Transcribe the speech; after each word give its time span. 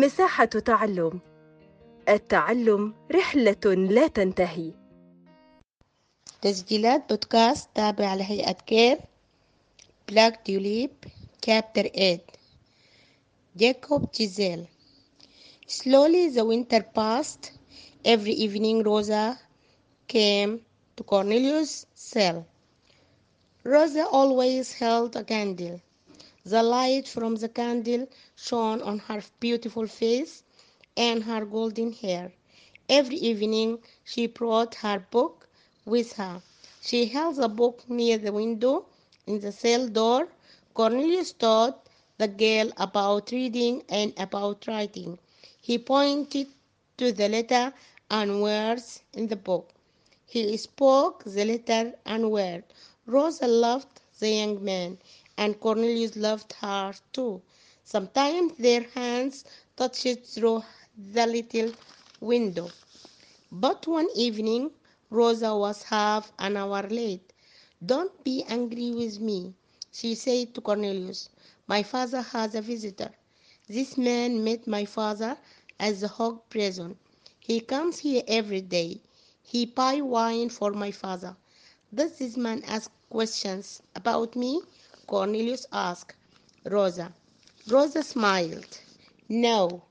مساحة 0.00 0.44
تعلم 0.44 1.20
التعلم 2.08 2.94
رحلة 3.12 3.74
لا 3.74 4.06
تنتهي 4.06 4.72
تسجيلات 6.42 7.08
بودكاست 7.08 7.68
تابع 7.74 8.14
لهيئة 8.14 8.52
كير 8.52 8.98
بلاك 10.08 10.40
تيوليب 10.44 10.90
Chapter 11.46 11.88
8 11.88 12.20
Jacob 13.56 14.12
Giselle 14.12 14.66
Slowly 15.66 16.28
the 16.28 16.44
winter 16.44 16.82
passed. 16.82 17.52
Every 18.04 18.32
evening 18.32 18.82
Rosa 18.82 19.38
came 20.08 20.60
to 20.96 21.04
Cornelius' 21.04 21.86
cell. 21.94 22.46
Rosa 23.64 24.06
always 24.06 24.72
held 24.72 25.16
a 25.16 25.24
candle. 25.24 25.80
The 26.46 26.62
light 26.62 27.08
from 27.08 27.34
the 27.34 27.48
candle 27.48 28.06
shone 28.36 28.80
on 28.80 29.00
her 29.00 29.20
beautiful 29.40 29.88
face 29.88 30.44
and 30.96 31.24
her 31.24 31.44
golden 31.44 31.92
hair. 31.92 32.32
Every 32.88 33.16
evening 33.16 33.80
she 34.04 34.28
brought 34.28 34.76
her 34.76 35.00
book 35.10 35.48
with 35.84 36.12
her. 36.12 36.42
She 36.80 37.06
held 37.06 37.34
the 37.36 37.48
book 37.48 37.90
near 37.90 38.18
the 38.18 38.32
window 38.32 38.86
in 39.26 39.40
the 39.40 39.50
cell 39.50 39.88
door. 39.88 40.28
Cornelius 40.72 41.32
taught 41.32 41.88
the 42.16 42.28
girl 42.28 42.70
about 42.76 43.32
reading 43.32 43.82
and 43.88 44.14
about 44.16 44.68
writing. 44.68 45.18
He 45.60 45.78
pointed 45.78 46.46
to 46.98 47.10
the 47.12 47.28
letter 47.28 47.74
and 48.08 48.40
words 48.40 49.02
in 49.12 49.26
the 49.26 49.36
book. 49.36 49.70
He 50.26 50.56
spoke 50.56 51.24
the 51.24 51.44
letter 51.44 51.94
and 52.06 52.30
word. 52.30 52.62
Rosa 53.04 53.48
loved 53.48 54.00
the 54.20 54.30
young 54.30 54.64
man, 54.64 54.98
and 55.36 55.60
Cornelius 55.60 56.16
loved 56.16 56.52
her 56.60 56.94
too. 57.12 57.42
Sometimes 57.84 58.54
their 58.58 58.82
hands 58.94 59.44
touched 59.76 60.24
through 60.26 60.62
the 60.96 61.26
little 61.26 61.72
window. 62.20 62.70
But 63.52 63.86
one 63.86 64.08
evening, 64.14 64.72
Rosa 65.10 65.54
was 65.56 65.82
half 65.84 66.32
an 66.38 66.56
hour 66.56 66.82
late. 66.88 67.32
Don't 67.84 68.22
be 68.24 68.42
angry 68.44 68.92
with 68.92 69.20
me, 69.20 69.54
she 69.92 70.14
said 70.14 70.54
to 70.54 70.60
Cornelius. 70.60 71.28
My 71.66 71.82
father 71.82 72.20
has 72.22 72.54
a 72.54 72.62
visitor. 72.62 73.10
This 73.68 73.96
man 73.96 74.44
met 74.44 74.66
my 74.66 74.84
father 74.84 75.36
at 75.78 76.00
the 76.00 76.08
hog 76.08 76.48
prison. 76.50 76.98
He 77.38 77.60
comes 77.60 77.98
here 77.98 78.22
every 78.28 78.60
day. 78.62 79.00
He 79.42 79.66
buy 79.66 80.00
wine 80.00 80.50
for 80.50 80.72
my 80.72 80.90
father. 80.92 81.36
Does 81.94 82.18
this 82.18 82.36
man 82.36 82.62
ask 82.66 82.90
questions 83.10 83.82
about 83.94 84.36
me? 84.36 84.62
Cornelius 85.06 85.66
asked 85.72 86.14
Rosa. 86.64 87.12
Rosa 87.68 88.02
smiled. 88.02 88.80
No. 89.28 89.82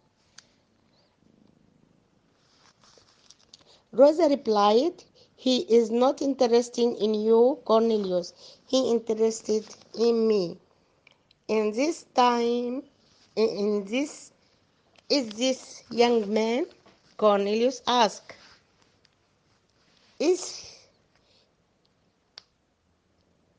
Rosa 3.91 4.27
replied, 4.27 5.03
He 5.35 5.59
is 5.61 5.89
not 5.91 6.21
interested 6.21 6.95
in 6.97 7.13
you, 7.13 7.59
Cornelius. 7.65 8.33
He 8.67 8.91
interested 8.91 9.65
in 9.97 10.27
me. 10.27 10.57
In 11.47 11.71
this 11.71 12.03
time, 12.15 12.83
in 13.35 13.85
this, 13.85 14.31
is 15.09 15.29
this 15.29 15.83
young 15.91 16.33
man? 16.33 16.65
Cornelius 17.17 17.81
asked. 17.87 18.33
Is 20.19 20.71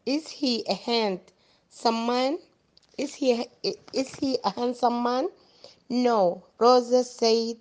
is 0.06 0.28
he 0.28 0.64
a 0.68 0.74
handsome 0.74 1.35
man? 1.84 2.38
Is 2.98 3.14
he 3.14 3.48
is 3.92 4.14
he 4.16 4.38
a 4.44 4.50
handsome 4.50 5.02
man? 5.02 5.28
No, 5.88 6.44
Rosa 6.58 7.05
said 7.05 7.56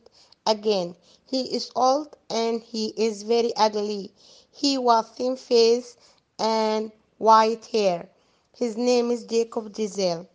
again. 0.45 0.95
He 1.25 1.55
is 1.55 1.71
old 1.75 2.15
and 2.29 2.61
he 2.61 2.93
is 2.97 3.23
very 3.23 3.55
ugly. 3.55 4.13
He 4.51 4.77
was 4.77 5.09
thin 5.09 5.35
face 5.37 5.97
and 6.39 6.91
white 7.17 7.65
hair. 7.67 8.09
His 8.57 8.77
name 8.77 9.11
is 9.11 9.25
Jacob 9.25 9.75
Giselle. 9.75 10.27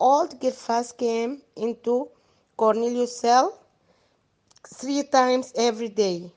Old 0.00 0.40
Gerfas 0.40 0.92
came 0.96 1.42
into 1.56 2.08
Cornelius' 2.56 3.16
cell 3.16 3.58
three 4.68 5.02
times 5.04 5.52
every 5.56 5.88
day. 5.88 6.32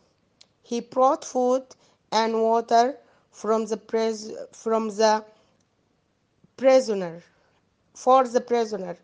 He 0.64 0.82
brought 0.82 1.26
food 1.26 1.64
and 2.12 2.42
water 2.42 2.98
from 3.32 3.66
the 3.68 3.78
pres- 3.78 4.32
from 4.54 4.90
the 4.90 5.26
prisoner 6.58 7.24
for 7.94 8.28
the 8.28 8.42
prisoner. 8.42 8.98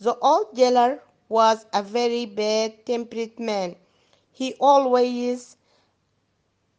The 0.00 0.16
old 0.18 0.56
jailer 0.56 1.02
was 1.28 1.66
a 1.72 1.82
very 1.82 2.26
bad 2.26 2.86
tempered 2.86 3.38
man. 3.38 3.76
He 4.32 4.54
always 4.60 5.56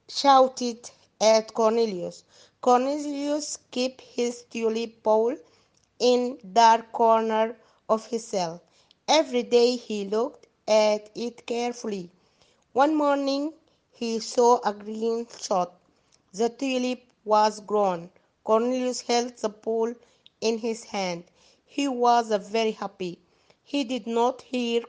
shouted 0.10 0.90
at 1.22 1.54
Cornelius. 1.54 2.24
Cornelius 2.62 3.58
kept 3.72 4.02
his 4.02 4.44
tulip 4.50 5.04
bowl 5.04 5.36
in 6.00 6.38
dark 6.54 6.92
corner 6.92 7.56
of 7.90 8.06
his 8.08 8.26
cell. 8.28 8.62
Every 9.08 9.44
day 9.44 9.76
he 9.78 10.06
looked 10.06 10.48
at 10.68 11.10
it 11.16 11.46
carefully. 11.46 12.12
One 12.74 12.96
morning 12.96 13.54
he 13.92 14.20
saw 14.20 14.60
a 14.66 14.74
green 14.74 15.28
shot. 15.40 15.74
The 16.34 16.50
tulip 16.50 17.04
was 17.26 17.60
grown. 17.62 18.10
Cornelius 18.48 19.02
held 19.02 19.36
the 19.40 19.50
pole 19.50 19.94
in 20.40 20.58
his 20.60 20.86
hand. 20.86 21.26
He 21.66 21.90
was 21.90 22.30
very 22.48 22.72
happy. 22.72 23.20
He 23.62 23.84
did 23.84 24.08
not 24.08 24.42
hear 24.42 24.84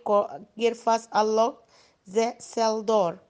Gerfas 0.56 1.08
unlock 1.10 1.66
the 2.06 2.36
cell 2.38 2.84
door. 2.84 3.20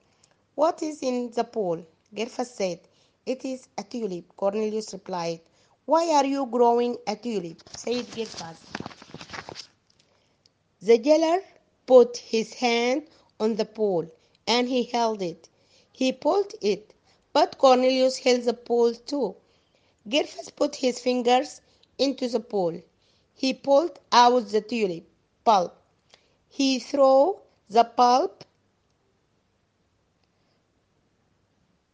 What 0.54 0.82
is 0.82 1.02
in 1.02 1.30
the 1.30 1.44
pole? 1.44 1.82
Gerfas 2.14 2.50
said. 2.50 2.80
It 3.24 3.46
is 3.46 3.68
a 3.78 3.82
tulip. 3.84 4.36
Cornelius 4.36 4.92
replied. 4.92 5.40
Why 5.86 6.08
are 6.12 6.26
you 6.26 6.44
growing 6.44 6.98
a 7.06 7.16
tulip? 7.16 7.62
said 7.74 8.04
Gerfas. 8.14 8.58
The 10.82 10.98
jailer 10.98 11.40
put 11.86 12.18
his 12.18 12.52
hand 12.52 13.06
on 13.40 13.56
the 13.56 13.64
pole 13.64 14.06
and 14.46 14.68
he 14.68 14.82
held 14.84 15.22
it. 15.22 15.48
He 15.90 16.12
pulled 16.12 16.52
it, 16.60 16.92
but 17.32 17.56
Cornelius 17.56 18.18
held 18.18 18.42
the 18.42 18.52
pole 18.54 18.92
too. 18.94 19.34
Gerfas 20.08 20.50
put 20.56 20.76
his 20.76 20.98
fingers 20.98 21.60
into 21.98 22.28
the 22.28 22.40
pole. 22.40 22.80
He 23.34 23.52
pulled 23.52 23.98
out 24.10 24.48
the 24.48 24.60
tulip 24.62 25.06
pulp. 25.44 25.76
He 26.48 26.78
threw 26.78 27.38
the 27.68 27.84
pulp 27.84 28.44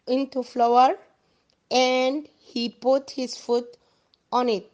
into 0.07 0.43
flour 0.43 0.97
and 1.71 2.29
he 2.39 2.69
put 2.69 3.11
his 3.11 3.37
foot 3.37 3.77
on 4.31 4.49
it. 4.49 4.71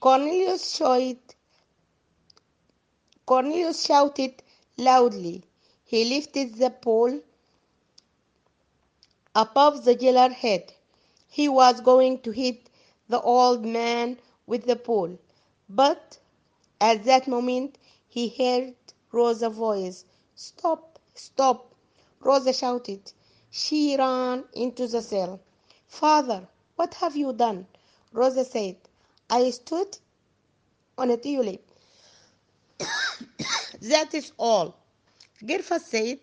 Cornelius 0.00 0.74
shouted, 0.76 1.18
Cornelius 3.26 3.84
shouted 3.84 4.42
loudly. 4.78 5.44
He 5.84 6.04
lifted 6.04 6.54
the 6.54 6.70
pole 6.70 7.20
above 9.34 9.84
the 9.84 9.94
jailer's 9.94 10.32
head. 10.34 10.72
He 11.28 11.48
was 11.48 11.80
going 11.82 12.20
to 12.22 12.30
hit 12.30 12.69
the 13.10 13.20
old 13.20 13.64
man 13.66 14.16
with 14.46 14.64
the 14.66 14.76
pole, 14.76 15.18
but 15.68 16.18
at 16.80 17.04
that 17.04 17.26
moment 17.26 17.76
he 18.08 18.28
heard 18.28 18.74
Rosa's 19.10 19.52
voice. 19.54 20.04
Stop! 20.36 21.00
Stop! 21.14 21.74
Rosa 22.20 22.52
shouted. 22.52 23.12
She 23.50 23.96
ran 23.96 24.44
into 24.54 24.86
the 24.86 25.02
cell. 25.02 25.40
Father, 25.88 26.46
what 26.76 26.94
have 26.94 27.16
you 27.16 27.32
done? 27.32 27.66
Rosa 28.12 28.44
said, 28.44 28.76
I 29.28 29.50
stood 29.50 29.98
on 30.96 31.10
a 31.10 31.16
tulip. 31.16 31.68
that 33.82 34.14
is 34.14 34.32
all. 34.38 34.76
Gerfas 35.42 35.82
said, 35.82 36.20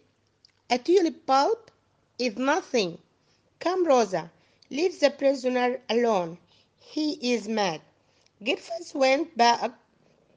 A 0.70 0.78
tulip 0.78 1.26
pulp 1.26 1.70
is 2.18 2.38
nothing. 2.38 2.98
Come, 3.60 3.86
Rosa, 3.86 4.32
leave 4.70 4.98
the 5.02 5.10
prisoner 5.10 5.82
alone. 5.90 6.38
He 6.90 7.34
is 7.34 7.48
mad. 7.50 7.82
Gerfas 8.42 8.96
went 8.96 9.36
back 9.38 9.74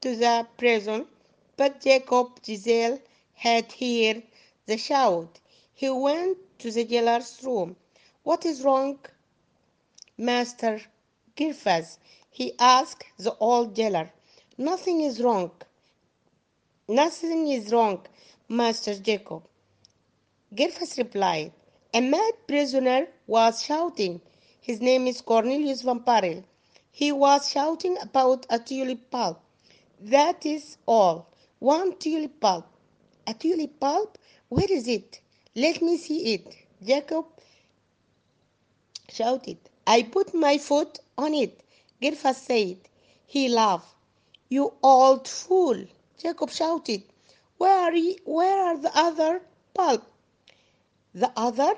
to 0.01 0.15
the 0.15 0.45
prison, 0.57 1.07
but 1.55 1.79
Jacob 1.81 2.39
Giselle 2.45 2.99
had 3.33 3.71
heard 3.71 4.23
the 4.65 4.77
shout. 4.77 5.39
He 5.73 5.89
went 5.89 6.37
to 6.59 6.69
the 6.71 6.83
jailer's 6.83 7.41
room. 7.43 7.77
What 8.23 8.45
is 8.45 8.63
wrong, 8.63 8.99
Master 10.17 10.81
Gerfas? 11.37 11.97
He 12.29 12.53
asked 12.59 13.05
the 13.17 13.35
old 13.37 13.75
jailer. 13.75 14.11
Nothing 14.57 15.01
is 15.01 15.21
wrong. 15.21 15.51
Nothing 16.87 17.47
is 17.47 17.71
wrong, 17.71 18.05
Master 18.49 18.95
Jacob. 18.95 19.43
Gerfas 20.53 20.97
replied. 20.97 21.53
A 21.93 22.01
mad 22.01 22.33
prisoner 22.47 23.07
was 23.25 23.63
shouting. 23.63 24.21
His 24.61 24.79
name 24.79 25.07
is 25.07 25.21
Cornelius 25.21 25.81
Van 25.81 26.01
Parel. 26.01 26.43
He 26.91 27.11
was 27.11 27.49
shouting 27.49 27.97
about 27.99 28.45
a 28.47 28.59
tulip 28.59 29.09
pulp. 29.09 29.41
That 29.99 30.45
is 30.45 30.77
all. 30.85 31.27
One 31.59 31.97
tulip 31.97 32.39
pulp. 32.39 32.67
A 33.25 33.33
tulip 33.33 33.79
bulb? 33.79 34.17
Where 34.49 34.71
is 34.71 34.87
it? 34.87 35.19
Let 35.55 35.81
me 35.81 35.97
see 35.97 36.35
it. 36.35 36.55
Jacob 36.85 37.25
shouted. 39.09 39.57
I 39.87 40.03
put 40.03 40.33
my 40.35 40.59
foot 40.59 40.99
on 41.17 41.33
it. 41.33 41.63
Gerfas 42.01 42.35
said. 42.35 42.77
He 43.25 43.49
laughed. 43.49 43.95
You 44.49 44.73
old 44.83 45.27
fool, 45.27 45.85
Jacob 46.19 46.51
shouted. 46.51 47.03
Where 47.57 47.79
are, 47.79 47.95
you, 47.95 48.17
where 48.25 48.65
are 48.65 48.77
the 48.77 48.91
other 48.95 49.41
bulb? 49.73 50.03
The 51.15 51.31
other? 51.35 51.73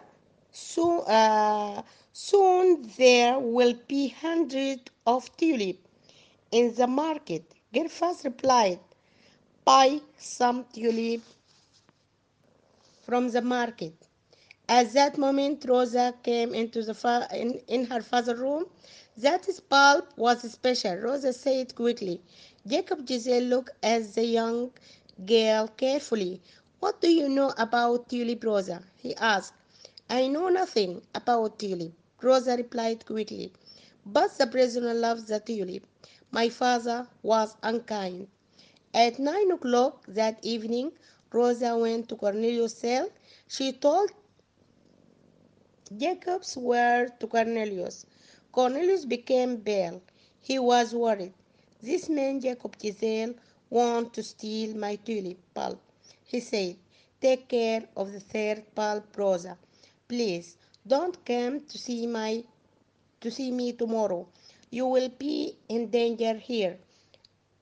Soon, 0.52 1.02
uh, 1.08 1.84
soon 2.14 2.90
there 2.98 3.40
will 3.40 3.76
be 3.88 4.10
hundreds 4.10 4.84
of 5.08 5.36
tulip 5.38 5.80
in 6.52 6.74
the 6.76 6.88
market. 6.88 7.44
Gerfas 7.74 8.24
replied, 8.26 8.80
Buy 9.66 10.02
some 10.18 10.66
tulip 10.74 11.22
from 13.06 13.30
the 13.30 13.42
market. 13.42 13.94
At 14.70 14.94
that 14.94 15.18
moment, 15.18 15.66
Rosa 15.68 16.16
came 16.24 16.54
into 16.54 16.84
the 16.84 16.94
fa- 16.96 17.28
in, 17.34 17.62
in 17.68 17.86
her 17.86 18.02
father's 18.02 18.40
room. 18.40 18.66
That 19.18 19.48
bulb 19.70 20.06
was 20.18 20.50
special, 20.52 20.96
Rosa 20.98 21.34
said 21.34 21.76
quickly. 21.76 22.22
Jacob 22.68 23.08
Giselle 23.08 23.44
looked 23.44 23.72
at 23.84 24.14
the 24.16 24.26
young 24.26 24.72
girl 25.26 25.68
carefully. 25.70 26.42
What 26.80 27.02
do 27.02 27.12
you 27.12 27.30
know 27.30 27.54
about 27.58 28.10
tulip, 28.10 28.44
Rosa? 28.44 28.84
he 28.98 29.16
asked. 29.16 29.54
I 30.10 30.28
know 30.28 30.50
nothing 30.50 31.02
about 31.16 31.60
tulip, 31.60 31.94
Rosa 32.24 32.56
replied 32.58 33.06
quickly. 33.06 33.54
But 34.06 34.38
the 34.38 34.48
prisoner 34.48 34.94
loves 34.94 35.26
the 35.26 35.40
tulip. 35.40 35.86
My 36.32 36.50
father 36.50 37.08
was 37.22 37.58
unkind. 37.64 38.28
At 38.94 39.20
nine 39.20 39.52
o'clock 39.52 40.06
that 40.08 40.40
evening, 40.44 40.94
Rosa 41.32 41.78
went 41.78 42.10
to 42.10 42.16
Cornelius' 42.16 42.76
cell. 42.76 43.10
She 43.48 43.74
told 43.74 44.12
Jacob's 45.98 46.58
word 46.58 47.20
to 47.20 47.28
Cornelius. 47.28 48.06
Cornelius 48.52 49.06
became 49.06 49.58
pale. 49.62 50.02
He 50.42 50.60
was 50.60 50.94
worried. 50.94 51.34
This 51.82 52.10
man, 52.10 52.40
Jacob 52.42 52.76
Giselle, 52.82 53.36
want 53.70 54.14
to 54.16 54.24
steal 54.24 54.76
my 54.78 54.96
tulip 54.96 55.40
bulb. 55.54 55.80
He 56.26 56.40
said, 56.40 56.78
Take 57.22 57.48
care 57.50 57.88
of 57.98 58.12
the 58.12 58.20
third 58.20 58.64
bulb, 58.76 59.06
Rosa. 59.18 59.58
Please 60.08 60.58
don't 60.88 61.24
come 61.26 61.62
to 61.62 61.78
see 61.78 62.08
my 62.08 62.44
to 63.22 63.32
see 63.32 63.52
me 63.52 63.74
tomorrow. 63.74 64.28
You 64.70 64.88
will 64.88 65.10
be 65.10 65.58
in 65.70 65.90
danger 65.90 66.34
here. 66.36 66.80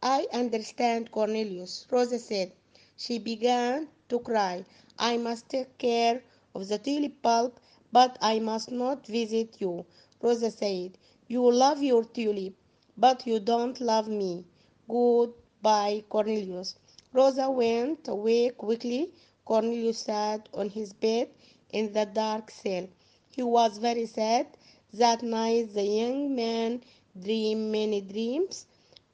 I 0.01 0.27
understand, 0.33 1.11
Cornelius, 1.11 1.85
Rosa 1.91 2.19
said. 2.19 2.53
She 2.97 3.19
began 3.19 3.89
to 4.09 4.19
cry. 4.19 4.65
I 4.97 5.17
must 5.17 5.49
take 5.49 5.77
care 5.77 6.23
of 6.55 6.67
the 6.67 6.79
tulip 6.79 7.21
bulb, 7.21 7.59
but 7.91 8.17
I 8.21 8.39
must 8.39 8.71
not 8.71 9.05
visit 9.07 9.61
you. 9.61 9.85
Rosa 10.21 10.51
said, 10.51 10.97
You 11.27 11.51
love 11.51 11.83
your 11.83 12.03
tulip, 12.05 12.55
but 12.97 13.27
you 13.27 13.39
don't 13.39 13.79
love 13.79 14.07
me. 14.07 14.45
Goodbye, 14.89 16.03
Cornelius. 16.09 16.75
Rosa 17.13 17.51
went 17.51 18.07
away 18.07 18.49
quickly. 18.49 19.13
Cornelius 19.45 19.99
sat 19.99 20.49
on 20.53 20.69
his 20.69 20.93
bed 20.93 21.29
in 21.71 21.93
the 21.93 22.05
dark 22.05 22.49
cell. 22.51 22.87
He 23.31 23.43
was 23.43 23.77
very 23.77 24.05
sad. 24.05 24.47
That 24.93 25.23
night 25.23 25.73
the 25.73 25.83
young 25.83 26.35
man 26.35 26.83
dreamed 27.19 27.71
many 27.71 28.01
dreams, 28.01 28.65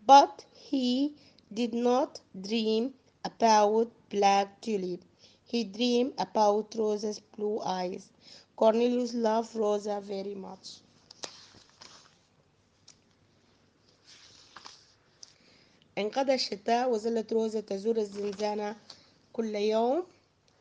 but 0.06 0.44
he 0.54 1.16
did 1.54 1.74
not 1.74 2.20
dream 2.42 2.94
about 3.24 3.92
black 4.10 4.60
tulip. 4.62 5.02
He 5.46 5.64
dreamed 5.64 6.14
about 6.18 6.76
Rosa's 6.76 7.20
blue 7.20 7.62
eyes. 7.62 8.10
Cornelius 8.56 9.14
loved 9.14 9.56
Rosa 9.56 10.02
very 10.02 10.36
much. 10.36 10.82
انقضى 15.98 16.34
الشتاء 16.34 16.90
وظلت 16.90 17.34
روزا 17.34 17.60
تزور 17.60 17.98
الزنزانة 17.98 18.76
كل 19.34 19.56
يوم 19.56 20.06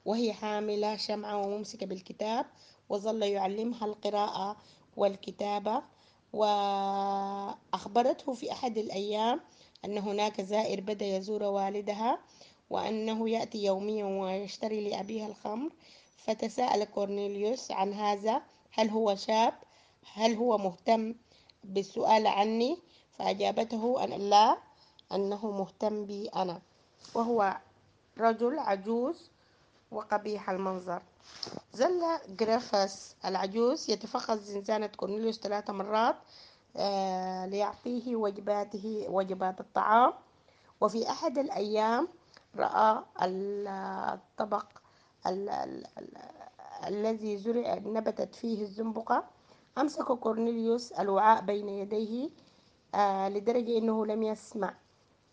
وهي 0.04 0.32
حاملة 0.32 0.96
شمعة 0.96 1.46
وممسكة 1.46 1.86
بالكتاب 1.86 2.46
وظل 2.88 3.22
يعلمها 3.22 3.84
القراءة 3.86 4.56
والكتابة 4.96 5.82
وأخبرته 6.32 8.34
في 8.34 8.52
أحد 8.52 8.78
الأيام 8.78 9.40
أن 9.84 9.98
هناك 9.98 10.40
زائر 10.40 10.80
بدأ 10.80 11.06
يزور 11.06 11.42
والدها 11.42 12.18
وأنه 12.70 13.30
يأتي 13.30 13.64
يوميا 13.64 14.04
ويشتري 14.04 14.88
لأبيها 14.88 15.26
الخمر. 15.26 15.70
فتساءل 16.16 16.84
كورنيليوس 16.84 17.70
عن 17.70 17.92
هذا 17.92 18.42
هل 18.72 18.90
هو 18.90 19.16
شاب؟ 19.16 19.54
هل 20.14 20.34
هو 20.34 20.58
مهتم؟ 20.58 21.14
بالسؤال 21.64 22.26
عني 22.26 22.78
فأجابته 23.18 24.04
أن 24.04 24.10
لا 24.10 24.58
أنه 25.12 25.50
مهتم 25.50 26.06
بي 26.06 26.28
أنا 26.28 26.60
وهو 27.14 27.56
رجل 28.18 28.58
عجوز 28.58 29.30
وقبيح 29.90 30.50
المنظر. 30.50 31.02
ظل 31.76 32.02
جرافس 32.28 33.16
العجوز 33.24 33.90
يتفقد 33.90 34.38
زنزانة 34.38 34.86
كورنيليوس 34.86 35.40
ثلاث 35.40 35.70
مرات 35.70 36.16
آه 36.76 37.46
ليعطيه 37.46 38.16
وجباته 38.16 39.06
وجبات 39.08 39.60
الطعام. 39.60 40.12
وفي 40.80 41.10
أحد 41.10 41.38
الأيام 41.38 42.08
رأى 42.56 43.02
الطبق 43.22 44.66
ال 45.26 45.48
ال 45.48 45.86
ال 45.98 46.08
الذي 46.86 47.36
زرع 47.36 47.74
نبتت 47.74 48.34
فيه 48.34 48.62
الزنبقة. 48.62 49.24
أمسك 49.78 50.04
كورنيليوس 50.04 50.92
الوعاء 50.92 51.42
بين 51.42 51.68
يديه 51.68 52.30
آه 52.94 53.28
لدرجة 53.28 53.78
أنه 53.78 54.06
لم 54.06 54.22
يسمع. 54.22 54.74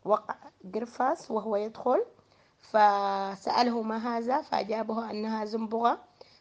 وقع 0.05 0.35
جرفاس 0.63 1.31
وهو 1.31 1.55
يدخل. 1.55 2.05
فسأله 2.63 3.81
ما 3.81 3.97
هذا 3.97 4.41
فأجابه 4.41 5.11
أنها 5.11 5.45
زنبغة 5.45 5.99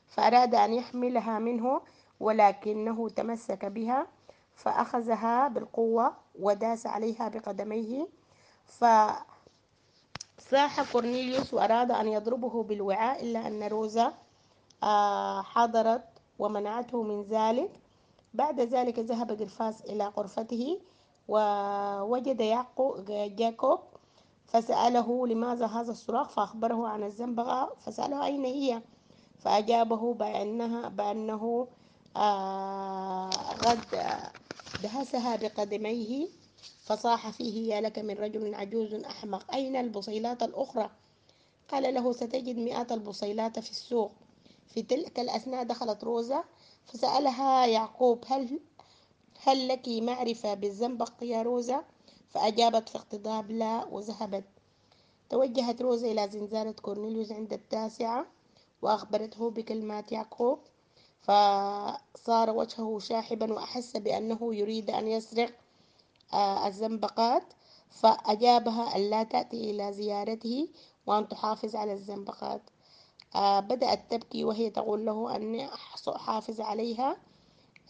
فأراد 0.09 0.55
أن 0.55 0.73
يحملها 0.75 1.39
منه 1.39 1.81
ولكنه 2.21 3.09
تمسك 3.09 3.65
بها 3.65 4.07
فأخذها 4.55 5.49
بالقوة 5.49 6.13
وداس 6.41 6.87
عليها 6.87 7.29
بقدميه 7.29 8.09
فصاح 8.67 9.23
كورنيليوس 10.93 11.55
وأراد 11.55 11.91
أن 11.91 12.09
يضربه 12.09 12.63
بالوعاء 12.63 13.23
إلا 13.23 13.46
أن 13.46 13.63
روزا 13.63 14.15
حضرت 15.43 16.05
ومنعته 16.39 17.03
من 17.03 17.23
ذلك. 17.23 17.70
بعد 18.35 18.61
ذلك 18.61 18.99
ذهب 18.99 19.37
جرفاس 19.37 19.81
إلى 19.81 20.05
غرفته 20.06 20.81
ووجد 21.29 22.43
جاكوب 23.37 23.81
فسأله 24.53 25.27
لماذا 25.27 25.67
هذا 25.67 25.91
الصراخ 25.91 26.29
فأخبره 26.29 26.89
عن 26.89 27.03
الزنبغة 27.03 27.77
فسأله 27.87 28.25
أين 28.27 28.44
هي؟ 28.44 28.82
فأجابه 29.39 30.15
بأنها 30.15 30.89
بأنه 30.89 31.69
آه 32.17 33.31
قد 33.31 33.81
دهسها 34.82 35.37
بقدميه 35.37 36.29
فصاح 36.85 37.31
فيه 37.31 37.75
يا 37.75 37.81
لك 37.81 37.99
من 37.99 38.15
رجل 38.15 38.55
عجوز 38.55 38.94
أحمق 38.94 39.55
أين 39.55 39.77
البصيلات 39.77 40.43
الأخرى؟ 40.43 40.91
قال 41.69 41.94
له 41.94 42.13
ستجد 42.13 42.56
مئات 42.56 42.93
البصيلات 42.93 43.59
في 43.59 43.71
السوق. 43.71 44.13
في 44.69 44.82
تلك 44.82 45.21
الأثناء 45.21 45.65
دخلت 45.65 46.05
روزا 46.05 46.44
فسألها 46.87 47.67
يعقوب 47.67 48.25
هل 48.27 48.61
هل 49.43 49.69
لك 49.69 49.89
معرفة 49.89 50.55
بالزنبق 50.55 51.13
يا 51.23 51.43
روزا 51.43 51.85
فأجابت 52.32 52.89
في 52.89 52.96
اقتضاب 52.98 53.51
لا 53.51 53.84
وذهبت. 53.84 54.44
توجهت 55.31 55.82
روزا 55.82 56.12
إلى 56.12 56.29
زنزانة 56.29 56.72
كورنيليوس 56.72 57.32
عند 57.32 57.53
التاسعة 57.53 58.27
وأخبرته 58.82 59.51
بكلمات 59.51 60.12
يعقوب 60.12 60.58
فصار 61.20 62.51
وجهه 62.51 62.98
شاحبا 62.98 63.53
وأحس 63.53 63.96
بأنه 63.96 64.55
يريد 64.55 64.91
أن 64.91 65.08
يسرق 65.08 65.53
الزنبقات 66.67 67.43
فأجابها 67.91 68.96
أن 68.96 69.10
لا 69.10 69.22
تأتي 69.22 69.70
إلى 69.70 69.93
زيارته 69.93 70.69
وأن 71.06 71.29
تحافظ 71.29 71.77
على 71.77 71.93
الزنبقات. 71.93 72.62
بدأت 73.36 74.10
تبكي 74.10 74.44
وهي 74.44 74.70
تقول 74.70 75.06
له 75.06 75.36
أني 75.36 75.69
أحافظ 76.08 76.60
عليها. 76.60 77.17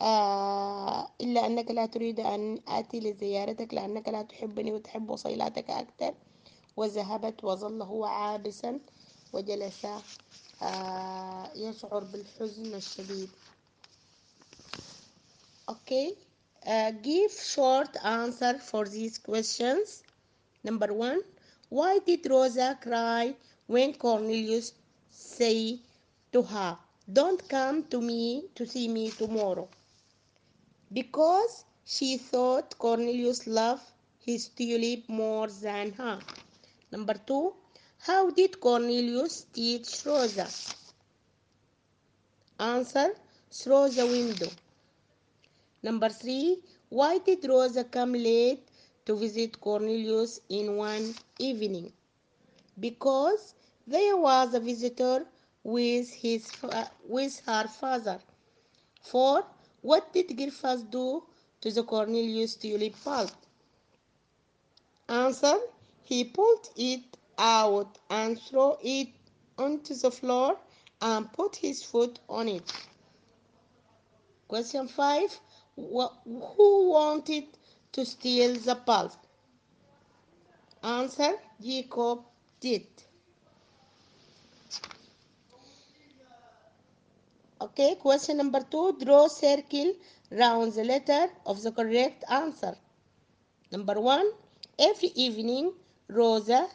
إلا 0.00 1.46
أنك 1.46 1.70
لا 1.70 1.86
تريد 1.86 2.20
أن 2.20 2.60
آتي 2.68 3.00
لزيارتك 3.00 3.74
لأنك 3.74 4.08
لا 4.08 4.22
تحبني 4.22 4.72
وتحب 4.72 5.10
وصيلاتك 5.10 5.70
أكثر 5.70 6.14
وذهبت 6.76 7.44
وظل 7.44 7.82
هو 7.82 8.04
عابسا 8.04 8.80
وجلس 9.32 9.86
يشعر 11.56 12.04
بالحزن 12.04 12.74
الشديد 12.74 13.30
Okay, 15.68 16.10
uh, 16.66 16.90
give 16.90 17.30
short 17.30 17.96
answer 18.04 18.54
for 18.58 18.84
these 18.88 19.16
questions. 19.16 20.02
Number 20.64 20.92
one, 20.92 21.20
why 21.68 22.00
did 22.04 22.26
Rosa 22.28 22.76
cry 22.82 23.34
when 23.68 23.94
Cornelius 23.94 24.72
said 25.10 25.78
to 26.32 26.42
her, 26.42 26.76
Don't 27.10 27.48
come 27.48 27.84
to 27.84 28.00
me 28.00 28.44
to 28.56 28.66
see 28.66 28.88
me 28.88 29.10
tomorrow. 29.10 29.68
Because 30.92 31.64
she 31.84 32.16
thought 32.18 32.78
Cornelius 32.78 33.46
loved 33.46 33.82
his 34.18 34.48
tulip 34.48 35.08
more 35.08 35.48
than 35.48 35.92
her. 35.92 36.20
Number 36.92 37.14
two, 37.14 37.54
how 37.98 38.30
did 38.30 38.60
Cornelius 38.60 39.46
teach 39.52 40.04
Rosa? 40.04 40.48
Answer, 42.58 43.14
through 43.50 43.88
the 43.90 44.06
window. 44.06 44.48
Number 45.82 46.08
three, 46.10 46.62
why 46.88 47.18
did 47.18 47.44
Rosa 47.48 47.84
come 47.84 48.12
late 48.12 48.68
to 49.06 49.16
visit 49.16 49.60
Cornelius 49.60 50.40
in 50.48 50.76
one 50.76 51.14
evening? 51.38 51.92
Because 52.78 53.54
there 53.86 54.16
was 54.16 54.54
a 54.54 54.60
visitor 54.60 55.26
with, 55.64 56.10
his, 56.12 56.50
with 57.08 57.40
her 57.46 57.66
father. 57.68 58.20
Four, 59.02 59.44
what 59.82 60.12
did 60.12 60.28
Gerfas 60.28 60.88
do 60.90 61.24
to 61.60 61.70
the 61.70 61.82
Cornelius 61.82 62.54
tulip 62.56 62.94
bulb? 63.04 63.30
Answer, 65.08 65.58
he 66.02 66.24
pulled 66.24 66.70
it 66.76 67.16
out 67.36 67.98
and 68.08 68.40
threw 68.40 68.76
it 68.82 69.08
onto 69.58 69.94
the 69.94 70.10
floor 70.10 70.56
and 71.00 71.32
put 71.32 71.56
his 71.56 71.82
foot 71.82 72.18
on 72.28 72.48
it. 72.48 72.72
Question 74.48 74.88
5. 74.88 75.40
Who 75.76 76.90
wanted 76.90 77.44
to 77.92 78.04
steal 78.06 78.54
the 78.54 78.74
bulb? 78.74 79.12
Answer, 80.82 81.38
Jacob 81.60 82.20
did. 82.60 82.86
Okay, 87.62 87.94
question 87.94 88.38
number 88.38 88.60
2. 88.60 88.98
Draw 89.04 89.28
circle 89.28 89.94
round 90.32 90.72
the 90.72 90.82
letter 90.82 91.28
of 91.46 91.62
the 91.62 91.70
correct 91.70 92.24
answer. 92.28 92.74
Number 93.70 94.00
1. 94.00 94.32
Every 94.80 95.10
evening, 95.14 95.72
Rosa 96.08 96.66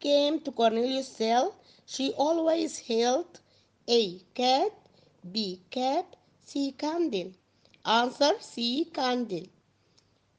came 0.00 0.40
to 0.40 0.50
Cornelius' 0.50 1.06
cell. 1.06 1.54
She 1.86 2.12
always 2.14 2.80
held 2.80 3.38
A. 3.86 4.18
Cat 4.34 4.72
B. 5.30 5.62
Cap 5.70 6.16
C. 6.42 6.72
Candle 6.72 7.30
Answer 7.84 8.32
C. 8.40 8.86
Candle 8.92 9.46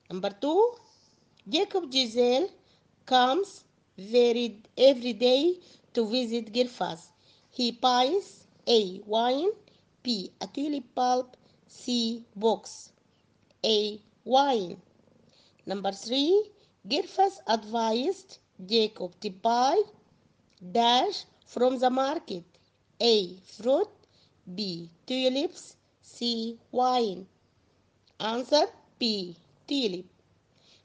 Number 0.09 0.31
2. 0.41 0.75
Jacob 1.47 1.89
Giselle 1.89 2.49
comes 3.05 3.63
very 3.97 4.61
every 4.77 5.13
day 5.13 5.55
to 5.93 6.05
visit 6.05 6.51
Gerfas. 6.51 7.11
He 7.49 7.71
buys 7.71 8.45
A. 8.67 9.01
Wine 9.05 9.51
B. 10.03 10.31
A 10.41 10.47
tulip 10.47 10.93
bulb 10.95 11.35
C. 11.67 12.23
Box. 12.35 12.91
A. 13.65 13.99
Wine 14.23 14.81
Number 15.65 15.91
3. 15.91 16.51
Gerfas 16.87 17.39
advised 17.47 18.39
Jacob 18.65 19.19
to 19.21 19.29
buy 19.29 19.81
dash 20.71 21.25
from 21.45 21.79
the 21.79 21.89
market 21.89 22.43
A. 23.01 23.35
Fruit 23.57 23.89
B. 24.55 24.89
Tulips 25.05 25.75
C. 26.01 26.57
Wine 26.71 27.27
Answer 28.19 28.67
B. 28.97 29.35
Tulip 29.67 30.05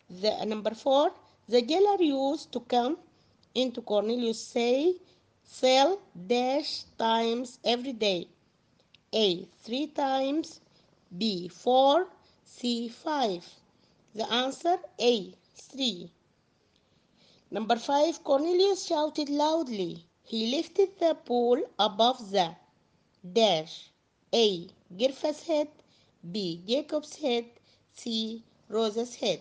the 0.09 0.45
number 0.45 0.75
4 0.75 1.11
the 1.49 1.63
jailer 1.63 2.01
used 2.03 2.53
to 2.53 2.61
come 2.61 2.99
into 3.55 3.81
Cornelius' 3.81 4.41
say 4.47 4.95
cell 5.43 6.01
dash 6.27 6.85
times 6.99 7.59
every 7.65 7.93
day 7.93 8.29
A. 9.15 9.47
3 9.63 9.87
times 9.89 10.61
B. 11.17 11.49
4 11.49 12.09
C. 12.45 12.89
5 12.89 13.55
the 14.15 14.31
answer 14.33 14.79
A. 15.01 15.35
3 15.55 16.11
Number 17.51 17.77
5 17.77 18.25
Cornelius 18.25 18.87
shouted 18.87 19.31
loudly 19.31 20.05
he 20.25 20.47
lifted 20.57 20.99
the 20.99 21.15
pole 21.15 21.63
above 21.79 22.31
the 22.33 22.57
dash 23.33 23.91
A. 24.33 24.69
Gerfas' 24.97 25.45
head 25.47 25.69
B. 26.33 26.63
Jacob's 26.67 27.17
head 27.17 27.45
C. 27.93 28.43
Rosa's 28.69 29.15
head. 29.15 29.41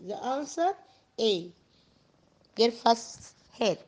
The 0.00 0.22
answer 0.22 0.76
A. 1.18 1.52
Gerfas' 2.56 3.32
head. 3.52 3.78